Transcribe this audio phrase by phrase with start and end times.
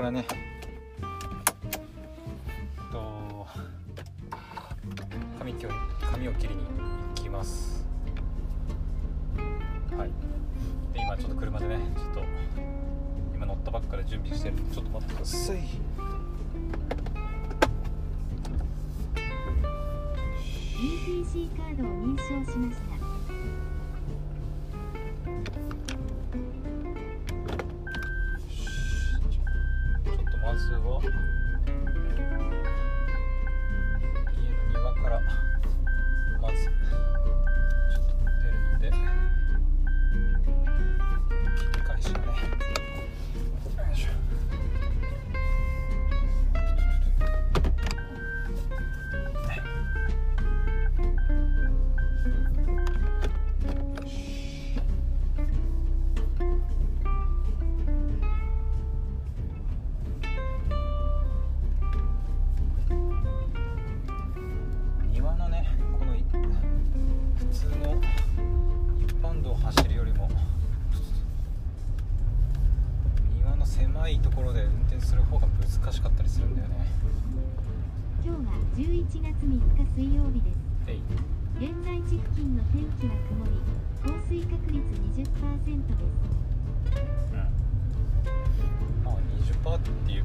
[0.00, 0.49] からね。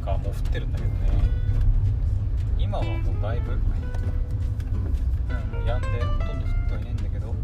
[0.06, 0.96] かもう降ってるんだけどね。
[2.60, 7.36] 今はもうだいぶ、うん、もう止んでほとんど降ってはいないんだけど午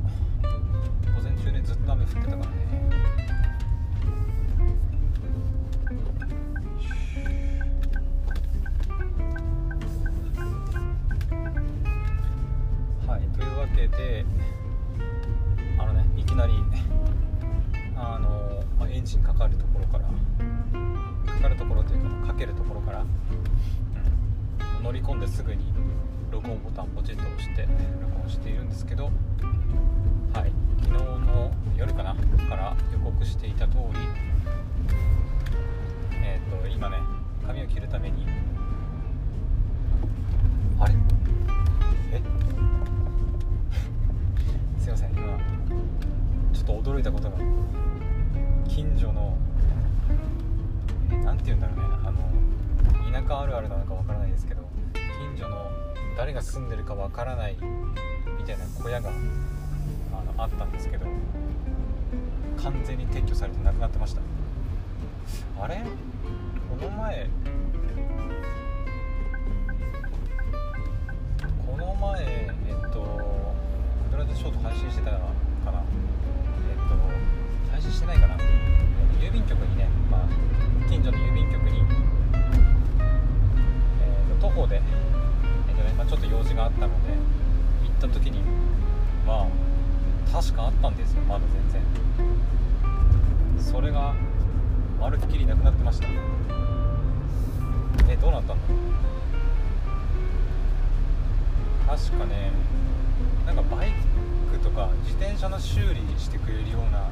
[1.24, 2.46] 前中ねずっと雨降ってたからね。
[13.08, 14.26] はいというわけで
[15.80, 16.54] あのねいきなり
[17.96, 20.08] あの、まあ、エンジンかかるところから
[22.42, 23.06] てるところから、
[24.80, 25.64] うん、乗り込んですぐに
[26.32, 27.68] 録音ボタンポチッと押して
[28.02, 29.10] 録音しているんですけどは
[30.48, 32.16] い昨日の夜かな
[32.50, 33.84] から予告していた通り
[36.24, 36.98] えっ、と今ね
[37.46, 38.26] 髪を切るために
[53.42, 54.62] あるあるなのかわからないですけど
[54.94, 55.66] 近所の
[56.16, 57.58] 誰が住んでるかわからない
[58.38, 59.14] みたいな小屋があ
[60.24, 61.08] のあったんですけど
[62.58, 64.22] 完全に撤去されてなくなってました。
[65.60, 65.84] あれ？
[66.70, 67.30] この前
[71.66, 73.02] この前えっと
[74.12, 75.84] クラウドショート配信してたかな？
[76.70, 76.96] えっと
[77.72, 78.38] 配信してないかな？
[79.20, 80.28] 郵便局にね、まあ、
[80.90, 81.81] 近所の郵便局に、
[84.42, 84.82] 徒歩で、
[85.70, 87.14] えーとねまあ、ちょっと用事があったので
[87.86, 88.42] 行った時に
[89.28, 89.48] は
[90.34, 91.82] 確かあったんですよまだ全然。
[93.60, 94.16] それが
[95.00, 96.08] まるっきりなくなってました。
[98.10, 98.76] えどうなったんだろ
[101.96, 102.52] う確かね
[103.46, 103.92] なんかバイ
[104.52, 107.10] クとか自転車の修理してくれるような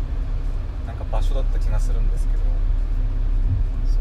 [0.88, 2.40] なんか場所だった気がするんですけど
[3.86, 4.00] そ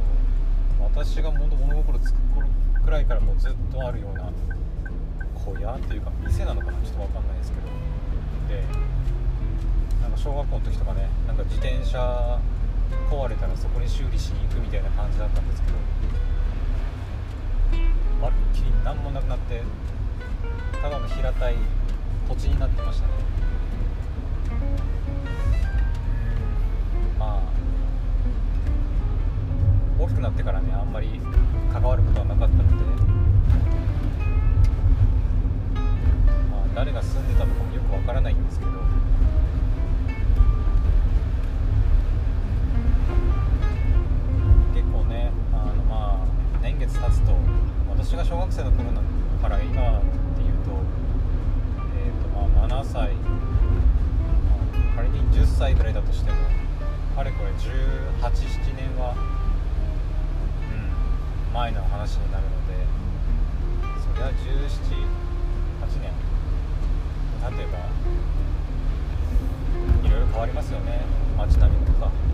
[1.03, 1.05] う。
[1.05, 2.47] 私が物心つく頃
[2.88, 4.32] くらいからもうずっとあるような
[5.44, 6.78] 小屋というか店なのかな？
[6.81, 7.66] ちょっとわかんないですけど。
[8.49, 8.65] で
[10.00, 12.41] なんか小学校の時とかねなんか自転車
[13.10, 15.77] 壊れたらそこに修理しに行くみたいな感じだったんですけど
[18.22, 19.60] まるっきり何もなくなって
[20.81, 21.56] ただの平たい
[22.27, 23.12] 土地になってましたね。
[29.98, 31.20] 大きくなってからねあんまり
[31.72, 32.75] 関わることはなかったので
[36.50, 38.71] まあ誰が住んでたのかもよくわからないんですけど
[44.72, 47.33] 結構ねあのまあ年月経つと
[47.91, 48.91] 私が小学生の頃
[49.42, 50.03] から今っ
[50.36, 50.71] ていうと
[51.97, 53.30] えっ、とまあ7歳、ま
[54.95, 56.36] あ仮に10歳ぐらいだとしても
[57.18, 59.12] かれこれ1817年は、
[61.59, 62.75] 前の話になるので
[64.01, 66.13] そりゃ1718年
[67.43, 67.78] 経てば
[70.07, 71.01] いろいろ変わりますよね
[71.37, 72.28] 街並みとか。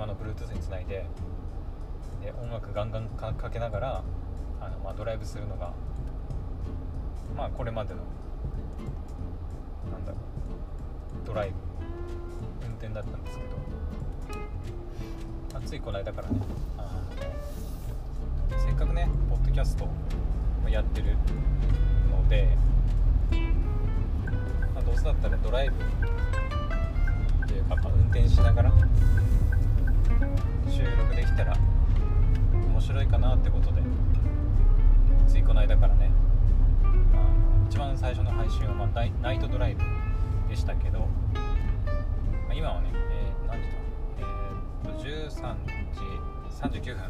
[0.00, 1.04] 車の Bluetooth につないで
[2.22, 4.02] で音楽ガンガンかけながら
[4.60, 5.74] あの、まあ、ドライブするのが
[7.36, 8.00] まあこれまでの
[9.92, 10.16] なんだろ
[11.22, 11.54] うドライブ
[12.66, 13.50] 運転だったんですけど、
[15.52, 16.40] まあ、ついこの間からね
[16.78, 16.82] あ
[18.50, 19.84] のせっかくねポッドキャスト
[20.64, 21.16] をやってる
[22.10, 22.48] ので、
[24.74, 25.76] まあ、どうせだったらドライブ
[27.44, 28.72] っていうか、まあ、運転しながら
[30.68, 31.56] 収録できたら
[32.52, 33.82] 面白いかなってことで
[35.26, 36.10] ついこの間からね
[37.14, 39.82] あ一番最初の配信は、まあ、ナイトドライブ
[40.48, 41.06] でしたけど、ま
[42.50, 43.74] あ、今はね、えー、何時だ？
[44.18, 45.54] えー、っと13
[45.94, 47.04] 時39分、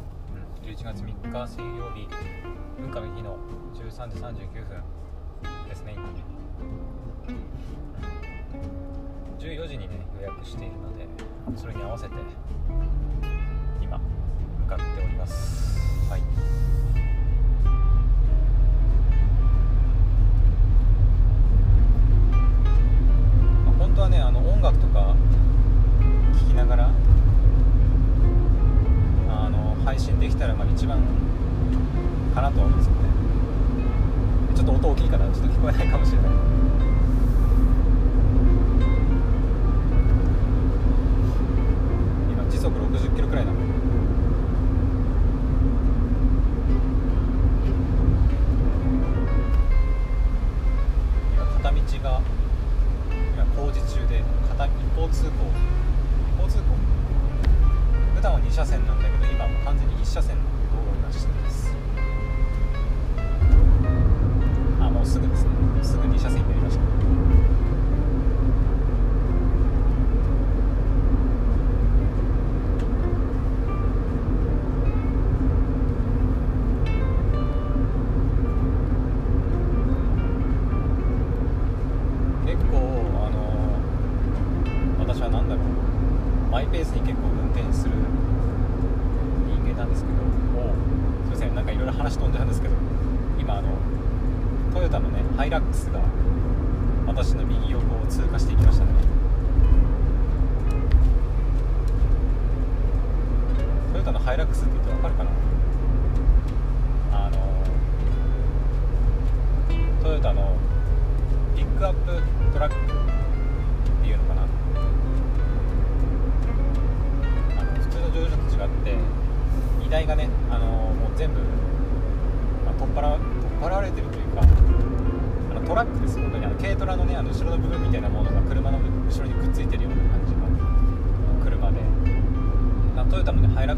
[0.65, 2.07] うん、11月3日水曜日
[2.81, 3.39] 文化の日の
[3.75, 4.83] 13時39分
[5.69, 6.11] ですね今ね、
[9.39, 11.07] 14時にね予約しているので
[11.57, 12.15] それに合わせて
[14.71, 15.79] 向かっております。
[16.09, 16.23] はい。
[58.51, 60.43] 2車線なんだけど今もう完全に1車線の
[60.75, 61.73] 道路になってます。
[64.81, 65.51] あもうすぐですね。
[65.85, 67.00] すぐ2車線になりました。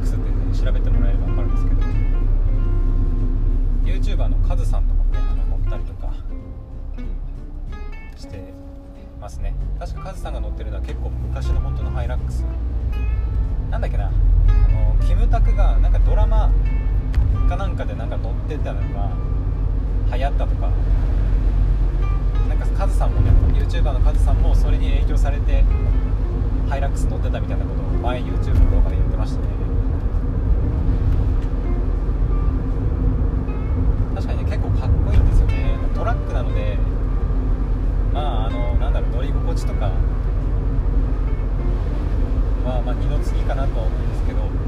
[0.02, 0.34] ックスって、ね、
[0.66, 1.80] 調べてもらえれば分かるんですけど
[4.16, 6.12] YouTuber のカズさんとかもねあの乗ったりとか
[8.16, 8.52] して
[9.20, 9.54] ますね。
[9.78, 12.44] 確かカズさんが乗ってるのは結構昔の本当のハイラックス。
[13.70, 16.50] なんだっけなあのキムタクがなんかドラマ
[17.48, 19.10] かなんかでなんか乗ってたのが
[20.16, 20.70] 流行ったとか。
[22.48, 25.64] なんかカズさんもね YouTuber のカズさんもそれに影響されて
[26.68, 29.61] ハイラックス乗ってたみたいなことを前 YouTube の動画で言ってましたね。
[39.22, 39.86] 乗り心地とか
[42.64, 44.61] はまあ二の次かなとは思うんですけど。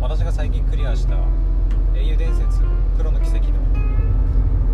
[0.00, 1.14] 私が最近クリアした
[1.94, 2.60] 英雄伝説
[2.96, 3.60] 黒の奇跡の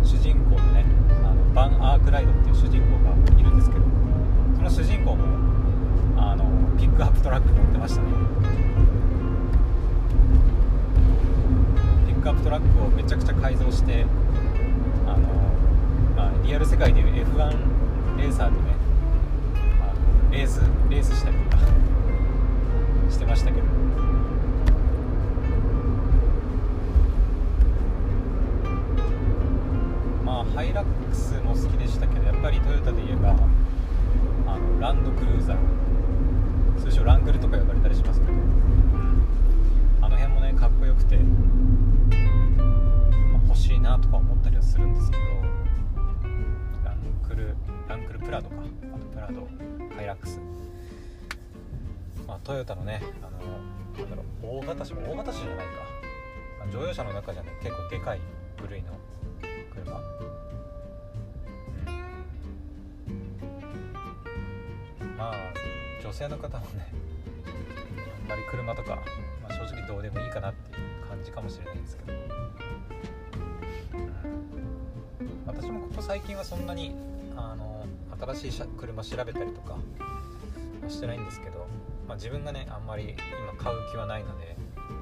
[0.01, 0.85] 主人公のね
[1.25, 3.83] あのバン・アークライドっていう主人公がいるんですけど
[4.55, 5.25] その主人公も
[6.15, 6.45] あの
[6.77, 8.07] ピックアップトラック乗ってましたね。
[12.07, 14.05] ピックアップトラックをめちゃくちゃ改造して
[15.05, 15.27] あの、
[16.15, 18.71] まあ、リアル世界でいう F1 レーサーとね
[19.81, 19.93] あ
[20.33, 21.63] レースレースしたりとか
[23.11, 23.86] してましたけど。
[30.37, 33.31] まあハイラックスも好きでしたけどやっぱりトヨタで言えば
[34.45, 35.57] あのランドクルーザー
[36.79, 38.33] 通称ランクルとか呼ばれたりしますけど、
[39.99, 41.23] あの辺もねかっこよくて、ま
[43.39, 45.23] あ欲しいなとか思ったりはするんですけど
[46.85, 47.55] ランクル
[47.89, 48.55] ランクルプラドか。
[48.93, 49.47] あとプラド
[49.95, 50.39] ハイラックス。
[52.27, 53.39] まあ、トヨタのね、あの
[53.97, 55.71] なんだろう大型車大型車じゃないか、
[56.71, 58.19] 乗用車の中じゃね結構でかい
[58.61, 58.89] 部類の
[59.83, 59.97] 車、
[65.01, 65.33] うん、まあ
[66.03, 66.91] 女性の方もね
[68.23, 68.95] あんまり車とか、
[69.43, 72.15] まあ、正直どうでもいいかなっていう感じかもしれないんですけど、う
[75.23, 76.95] ん、私もここ最近はそんなに
[77.35, 77.85] あの
[78.35, 79.77] 新しい車調べたりとか
[80.87, 81.67] してないんですけど、
[82.07, 83.15] まあ、自分がねあんまり
[83.53, 84.55] 今買う気はないので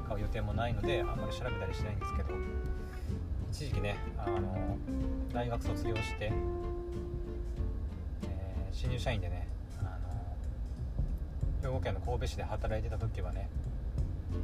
[0.07, 2.74] 買う予定もないのであんまり調べたりしないんですけど。
[3.55, 4.77] 一時期ねあの
[5.33, 9.47] 大学卒業して、えー新入社員でね
[9.79, 9.97] あ
[11.63, 13.47] の兵庫県の神戸市で働いてた時はね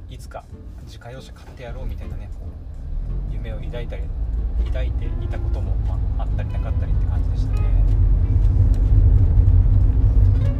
[0.09, 0.45] いつか
[0.85, 4.03] 自家用車買ってやろうみたいなねこう夢を抱いたり
[4.67, 7.67] 抱いていたことも、まあ、あったりなかったりって感じでしたね。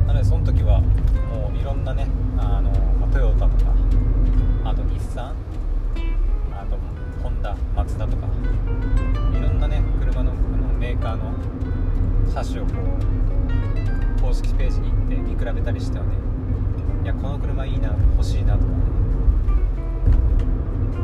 [0.08, 2.06] なのでその時はもういろんなね
[2.38, 2.70] あの、
[3.14, 3.74] トヨタとか
[4.66, 5.34] あと日産
[7.82, 8.28] マツダとか
[9.36, 11.34] いろんなね車のあのメーカーの
[12.32, 12.74] 車種をこ
[14.20, 16.12] う公式ページに行って見比べたりしてはね
[17.04, 18.66] いやこの車いいな欲しいなとか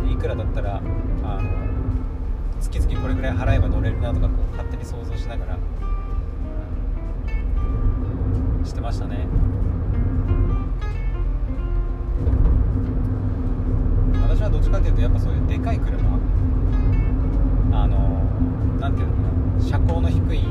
[0.03, 1.49] ねいくらだったらあの
[2.61, 5.57] 月々これぐらい払えば乗れるなとかこう勝手に想像しながら
[8.63, 9.25] してましたね。
[14.21, 16.19] 私はどっちかっていうとやっぱそういうでかい車
[17.83, 17.97] あの
[18.79, 19.29] なんていうのかな
[19.63, 20.43] 車高の低い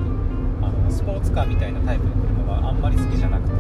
[0.62, 3.52] あのスポーツカーみたいなタイプの車はあんまり好きじゃなくて。
[3.52, 3.56] う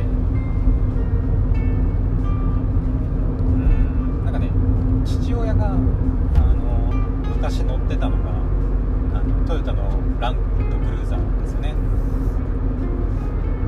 [3.58, 4.50] んなんかね
[5.04, 5.76] 父親があの
[7.36, 8.30] 昔乗ってたのが
[9.14, 10.36] あのトヨタのラン
[10.70, 11.74] ドクルーザーなんですよね。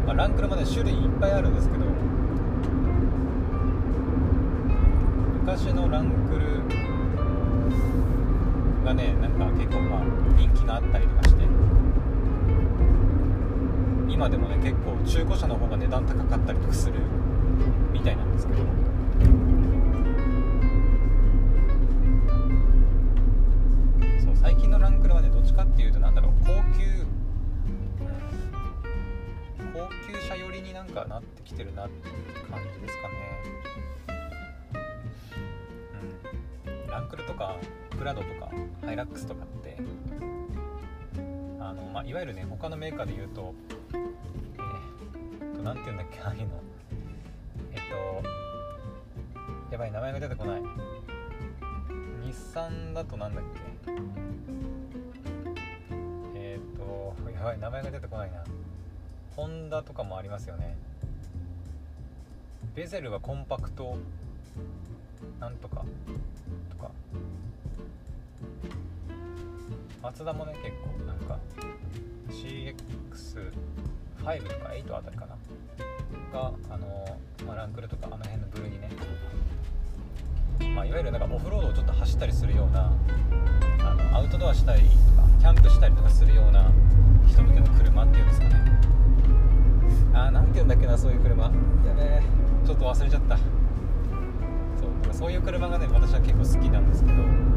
[0.06, 1.84] まあ、ランクルもね種類いっぱいあるんですけど
[5.44, 6.62] 昔のランクル
[8.88, 10.02] がねなんか結構まあ
[10.38, 11.42] 人気があったりとかして。
[14.08, 16.94] 今でもね結構中古車の方が値段高かったりとかする
[17.92, 18.58] みたいなんですけど。
[24.24, 27.06] そう最近のランクルはねどっちかっていうとなんだろう高級
[29.74, 32.14] 高級車寄りになんかなってきてるなっていう
[32.50, 33.14] 感じですかね。
[36.66, 36.90] うん。
[36.90, 37.54] ランクルとか
[37.98, 38.48] プラドとか
[38.86, 39.76] ハイラックスとかって
[41.58, 43.52] あの、まあ、いわゆるね他のメーカーで言うと
[45.40, 46.46] えー、となんて言うんだっけああいうの。
[47.72, 50.62] えっとやばい名前が出てこない。
[52.24, 53.44] 日産だとなんだっ
[53.84, 53.92] け。
[56.36, 58.44] えっとやばい名前が出てこないな。
[59.34, 60.76] ホンダとかもありますよね。
[62.76, 63.96] ベゼルはコンパクト
[65.40, 65.84] なんとか
[66.70, 66.92] とか。
[70.02, 71.38] マツダもね結構なんか
[72.30, 73.52] CX5
[74.42, 75.36] とか8あたりかな？
[76.32, 78.88] があの、まあ、ランクルとかあの辺の部類にね、
[80.74, 82.92] まあ、いわゆるなんかオフロードをちょっと走ったりするような
[83.80, 84.94] あのアウトドアしたりとか
[85.40, 86.70] キャンプしたりとかするような
[87.28, 88.54] 人向けの車っていうんですかね。
[90.14, 91.44] あーなんて言うんだっけなそういう車。
[91.44, 91.50] や
[91.96, 92.22] べえ
[92.66, 93.36] ちょっと忘れちゃった。
[93.36, 93.44] そう
[95.14, 97.47] そういう車がね私は結構好きなんですけど。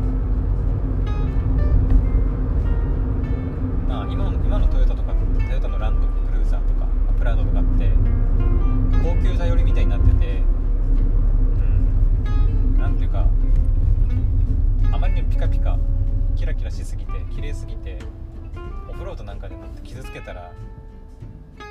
[4.12, 5.14] 今の今のトヨタとか
[5.48, 6.88] トヨタのランドクルーザーとか
[7.18, 7.90] プラドとかって
[9.02, 10.44] 高級車寄りみたいになってて
[11.56, 12.78] うん。
[12.78, 13.26] なんていうか
[14.92, 15.80] あまりにもピカピカ
[16.36, 18.00] キラキラしすぎて綺麗すぎて
[18.90, 20.52] オフロードなんかで乗って傷つけたら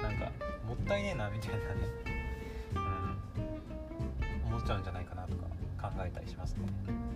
[0.02, 0.32] なんか
[0.66, 1.62] もったいねえなみたいなね、
[4.46, 7.09] うん、思っちゃうんじゃないかなとか考えたりしますね。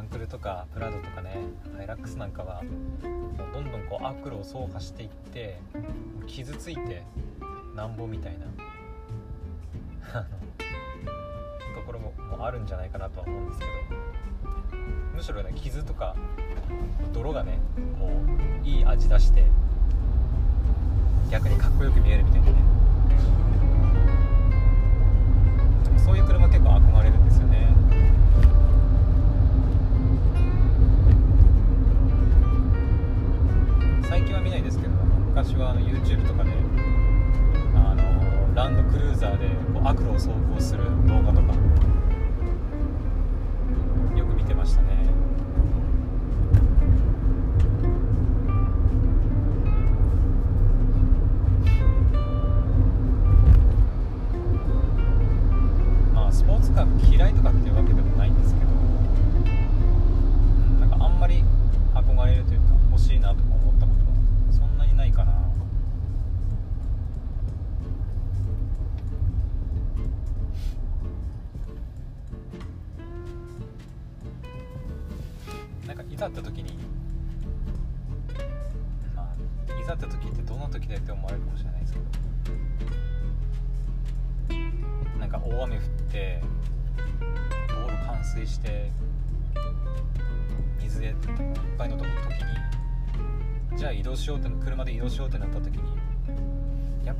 [0.00, 1.36] やっぱランクルとかプラドとかね
[1.76, 5.60] ハイラックスなんかはもうどんどんこう悪路を走破していって
[6.26, 7.02] 傷ついて
[7.76, 8.46] なんぼみたいな
[11.74, 13.70] ところももあるんじゃないかなとは思うんですけど。
[15.14, 16.16] むしろね傷とか
[17.12, 17.58] 泥がね
[17.98, 18.08] こ
[18.64, 19.44] ういい味出して
[21.30, 22.54] 逆にかっこよく見えるみたいなね。
[25.98, 26.89] そういう車結構憧
[35.50, 36.50] 昔はあの YouTube とかで
[37.74, 41.52] あのランドクルーザーでこう悪路を走行する動画とか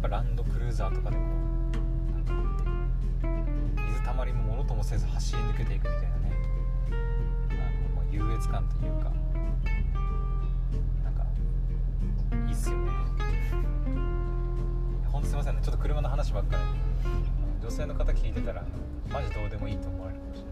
[0.01, 1.27] ぱランドクルーザーとかでこう
[2.13, 2.33] なんか
[3.89, 6.33] 水たまりもものともせず走り抜けていくみたいなね
[7.51, 7.53] あ
[7.95, 9.13] のもう優越感というか
[11.05, 11.25] なんか
[12.47, 12.91] いいっすよね。
[15.07, 15.61] ほんとすいませんね。
[15.63, 16.63] ちょっと車の話ばっかり。
[17.61, 18.65] 女性の方聞いてたら
[19.13, 20.50] マジどうでもいいと思われるかもしれない。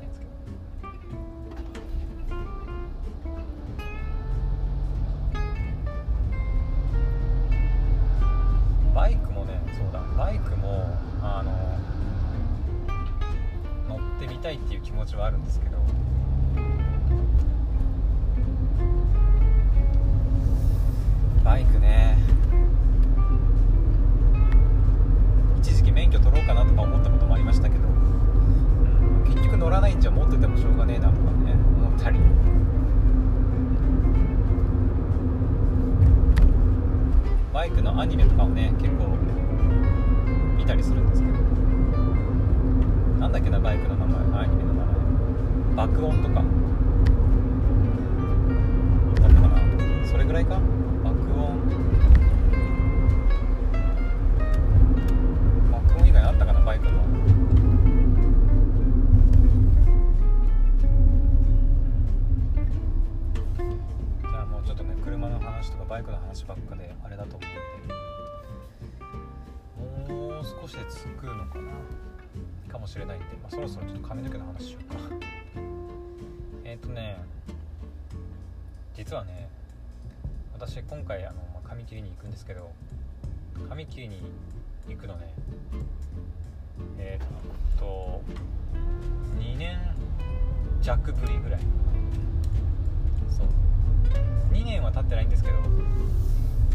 [10.19, 11.53] バイクもあの
[13.89, 15.79] 乗ってみたいっていう気持ちはあるんですけど。
[21.45, 22.19] バイクね。
[25.61, 32.19] 一時期免許取ろうかなとか思ったこともありましたけど、うん結局乗らないんじゃ持っててもしょうがねえなとかね思ったり。
[37.55, 39.17] バイクのアニメとかをね結構
[40.69, 41.39] たりするんですけど。
[43.19, 44.43] なんだっけなバイクの名前。
[44.43, 45.89] アニメの名前。
[45.89, 46.35] 爆音とか。
[49.15, 50.07] だったかな。
[50.07, 50.61] それぐらいか？
[51.03, 51.59] 爆音。
[55.73, 56.91] 爆音以外あったかなバイクの。
[64.21, 68.08] じゃあもうちょっとね車の話とかバイクの話ばっかであれだと思うんで。
[70.39, 75.01] もう少しで着くのかなかもしれないんで、まあ、そろそろちょっと髪の毛の話しようか。
[76.63, 77.17] えっとね
[78.95, 79.49] 実はね
[80.55, 82.71] 私今回あの、まあ髪切りに行くんですけど
[83.69, 84.21] 髪切りに
[84.87, 85.35] 行くのね
[86.99, 88.23] えーっと
[89.41, 89.77] 2年
[90.81, 91.61] 弱ぶりぐらい。
[93.29, 93.47] そう。
[94.55, 95.57] 2年は経ってないんですけど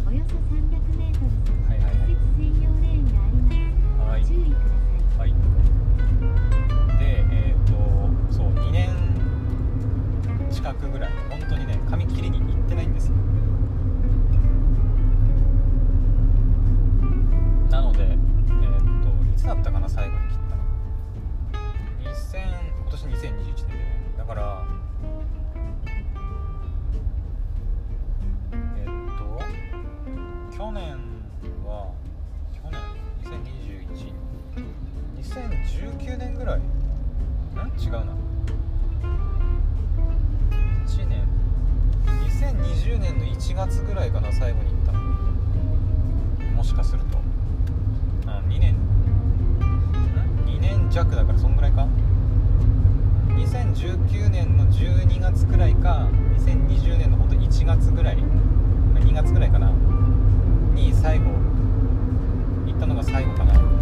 [0.07, 1.79] およそ 300m はい。
[1.79, 4.57] はいはい専用レーンがありますはい注意くだ
[5.17, 5.33] さいはい。
[6.99, 7.73] でえっ、と
[8.33, 8.89] そう2年
[10.51, 13.15] 近くぐらい本当にね髪切りに行ってないんですよ
[17.69, 18.21] なのでえっ、と
[19.33, 20.63] いつだったかな最後に切ったの
[22.13, 22.37] 2000
[22.81, 24.62] 今年2021年でねだから
[35.83, 36.59] 19年ぐらい？
[36.59, 36.61] ん
[37.77, 37.99] 違うな。
[40.87, 41.27] 1年。
[42.05, 44.93] 2020年の1月ぐらいかな最後に行った。
[46.55, 47.17] もしかすると。
[47.17, 48.75] うん2年
[50.45, 51.85] 2年弱だからそんぐらいか
[53.29, 58.17] ？2019年の12月くらいか2020年のほんと1月ぐらい。
[58.95, 59.69] 2月ぐらいかな。
[60.73, 61.25] に最後。
[62.67, 63.72] 行ったのが最後かな。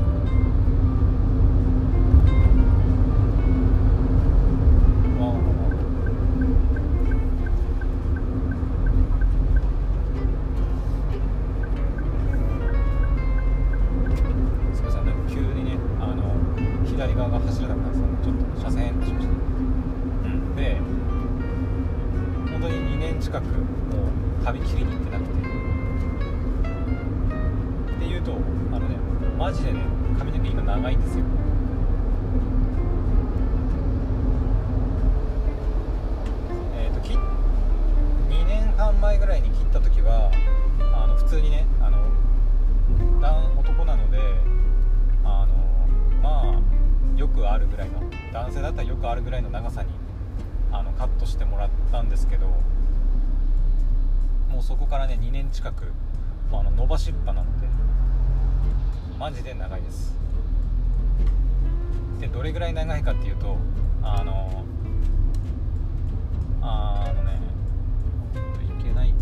[23.31, 23.53] 近くも
[24.41, 25.31] う髪切りに行ってなくて
[27.95, 28.35] っていうとあ
[28.77, 28.97] のね
[29.39, 29.79] マジでね
[30.19, 31.23] 髪の毛今長いんですよ。
[36.75, 40.29] えっ、と切2年半前ぐらいに切った時は
[40.93, 41.99] あの普通にねあの
[43.57, 44.19] 男なので
[45.23, 45.53] あの
[46.21, 48.01] まあよくあるぐらいの
[48.33, 49.89] 男性だったらよくあるぐらいの長さに
[50.73, 52.47] あのカットしてもらったんですけど
[54.61, 55.91] うそこからね2年近く、
[56.51, 57.67] まあ、あの伸ばしっぱなので
[59.19, 60.15] マジで長いです。
[62.19, 63.57] でどれぐらい長いかっていうと
[64.03, 64.63] あの
[66.61, 67.39] あのね
[68.79, 69.15] いけないか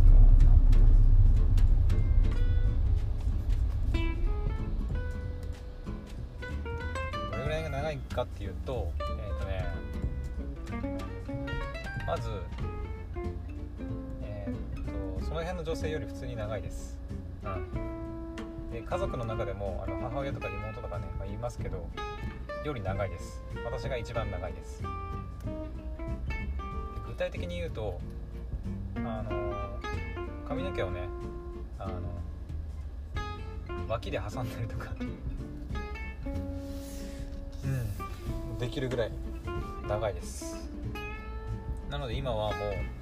[7.31, 9.65] どれぐらいが長いかっていうとえっ、とね
[12.05, 12.29] まず、
[15.39, 16.97] の辺の女性より普通に長いです。
[17.43, 18.71] うん。
[18.71, 21.87] で家族の中でもあの母親とか妹とかね、まあ、言いますけど
[22.65, 23.41] より長いです。
[23.63, 24.83] 私が一番長いです。
[27.07, 27.99] 具体的に言うと
[28.97, 28.99] あ
[29.29, 29.53] の
[30.47, 31.07] 髪の毛をね
[31.79, 31.93] あの
[33.87, 34.93] 脇で挟んだりとか
[37.63, 39.11] うんできるぐらい
[39.87, 40.67] 長いです。
[41.89, 42.98] なので今はもう、えー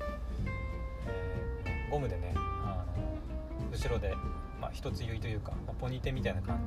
[1.89, 4.13] ゴムでねあの後ろで、
[4.61, 6.59] まあ、一つ結いというか、まあポニーテみたいな感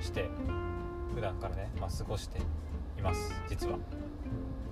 [0.00, 0.28] じして
[1.14, 2.38] 普段からね、まあ、過ごして
[2.98, 3.78] います実は。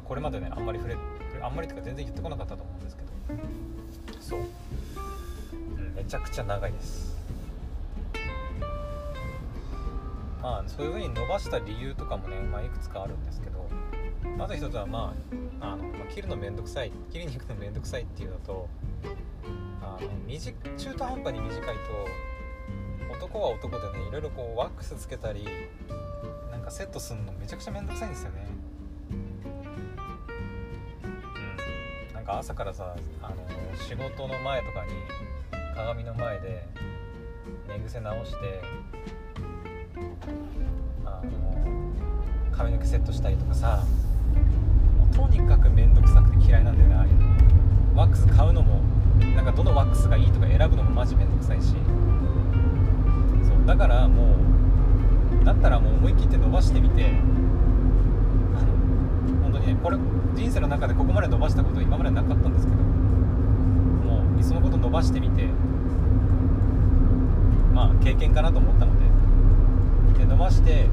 [0.04, 0.96] これまでねあんまり触れ
[1.42, 3.08] あんまりとか全然言ってこなかったと思うんですけど。
[4.20, 7.12] そう、うん、めちゃくちゃ長いです。
[10.42, 13.68] まあそういう風に伸ばした理由とかもね、まあ、いくつかあるんですけど
[14.36, 15.14] まず一つはま
[15.60, 18.68] ああの、まあ切るのめんどくさい切りに行くのめんどくさいっていうのと
[19.80, 21.76] あの短中途半端に短い
[23.08, 25.46] と男は男でねいろいろこうワックスつけたり
[26.50, 28.46] なんかセットするのめちゃくちゃめんどくさいんですよね。
[29.12, 29.14] う
[32.10, 32.14] ん。
[32.14, 33.36] なんか朝からさあの
[33.76, 34.92] 仕事の前とかに
[35.74, 36.66] 鏡の前で
[37.68, 38.62] 寝癖直して
[41.04, 43.84] あの髪の毛セットしたりとかさ
[44.98, 47.41] もうとにかくめんどくさくて嫌いなんだよねああいうの。
[47.94, 48.80] ワックス買うのも
[49.34, 51.74] なんかどのワックスがいいとか選ぶのもマジめんどくさいし。
[53.44, 54.36] そうだからも
[55.40, 57.08] うだったらもう思い切って伸ばしてみてあ
[58.62, 58.72] の
[59.42, 59.98] 本当にねこれ
[60.34, 65.46] 人生の中でここまで伸ばしたこと今までなかったんですけどもういっそのこと伸ばしてみて
[67.74, 68.92] まあ経験かなと思ったの
[70.14, 70.86] でで伸ばして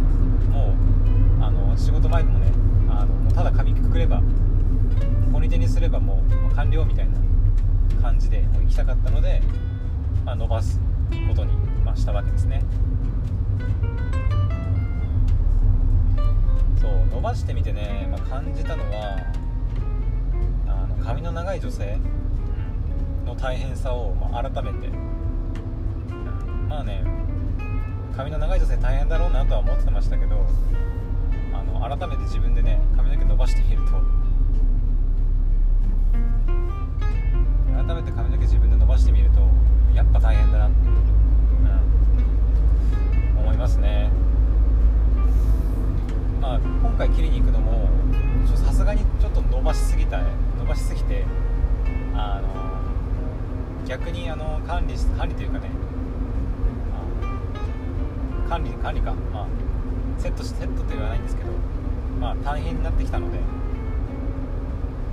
[0.52, 0.74] も
[1.40, 2.52] うあの仕事前でもね
[2.90, 4.22] あのただ髪くくれば
[5.32, 7.20] ポニテにすればもう完了みたいな
[8.02, 9.42] 感じでもう行きたかったので、
[10.26, 10.80] まあ、伸ばす
[11.28, 12.63] ことに、まあ、したわけですね。
[16.80, 19.34] そう伸ばしてみてね、まあ、感じたのは
[20.68, 21.98] あの髪の長い女性
[23.26, 24.88] の大変さを、まあ、改めて、
[26.70, 27.04] まあね
[28.15, 30.46] 髪の長い女性大変だろうなとは思ってましたけど
[31.54, 33.92] あの改めて自分でね髪の毛伸ばしてみると
[37.89, 39.39] 改めて髪の毛自分で伸ばしてみると
[39.95, 40.75] やっぱ大変だなって、
[43.34, 44.12] うん、思いますね。
[46.39, 47.89] まあ今回切りに行くのも
[48.47, 51.25] ちょさすがにちょっと伸ばしすぎた伸ばしすぎて
[52.13, 55.71] あの逆にあの管理し管理というかね
[58.45, 59.47] あ管理管理かまあ
[60.19, 61.49] セットしセットと言わないんですけど
[62.19, 63.39] まあ大変になってきたので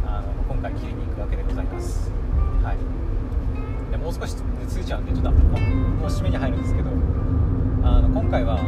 [0.06, 2.15] あの今回切りに行くわけでございます。
[2.66, 2.78] はい。
[3.92, 5.40] でもう少しでついちゃうんでちょっともう
[6.02, 6.90] もう締めに入るんですけど
[7.84, 8.58] あの今回は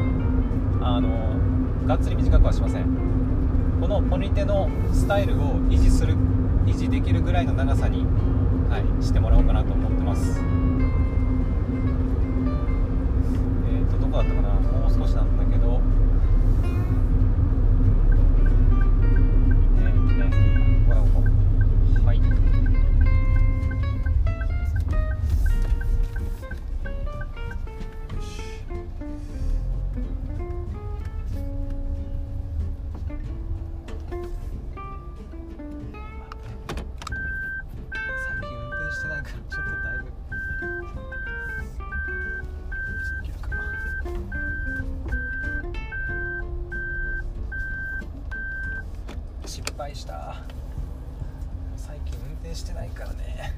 [0.81, 1.09] あの
[1.85, 2.85] がっつり短くはしません。
[3.81, 6.15] このポニテのスタイルを維持する
[6.67, 8.07] 維持できるぐらいの長さに、
[8.71, 10.39] はい、してもらおうかなと思ってます。
[10.39, 14.49] えっ、ー、とどこだったかな？
[14.55, 15.45] もう少しなんだ
[49.79, 50.35] 敗した。
[51.77, 53.55] 最近運転してないからね。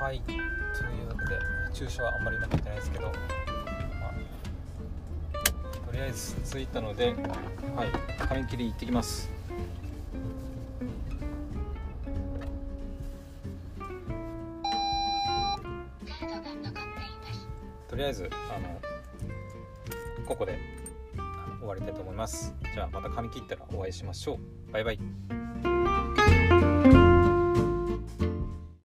[0.00, 0.20] はい。
[0.20, 0.36] とい
[1.04, 1.38] うわけで
[1.74, 3.12] 駐車はあんまりうまくいってないですけど、ま
[4.08, 4.14] あ、
[5.86, 7.12] とりあえず着いたので、
[7.76, 9.30] はい、髪切り行ってきます。
[17.88, 18.80] とりあえずあの
[20.26, 20.58] ここで
[21.58, 22.54] 終わりたいと思います。
[22.74, 24.72] じゃあまた髪切ったらお会いしましょう。
[24.72, 25.00] バイバイ